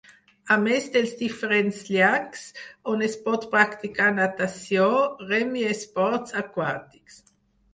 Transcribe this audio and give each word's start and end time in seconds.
A 0.53 0.55
més 0.61 0.85
dels 0.93 1.11
diferents 1.19 1.81
llacs 1.95 2.47
on 2.93 3.05
es 3.09 3.17
pot 3.27 3.45
practicar 3.53 4.09
natació, 4.21 4.89
rem 5.33 5.55
i 5.61 5.67
esports 5.75 6.39
aquàtics. 6.43 7.25